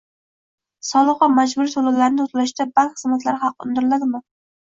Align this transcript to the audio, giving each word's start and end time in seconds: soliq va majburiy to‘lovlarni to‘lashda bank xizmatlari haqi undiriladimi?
soliq 0.91 1.19
va 1.23 1.27
majburiy 1.39 1.73
to‘lovlarni 1.73 2.25
to‘lashda 2.33 2.67
bank 2.81 2.97
xizmatlari 3.03 3.41
haqi 3.45 3.71
undiriladimi? 3.71 4.25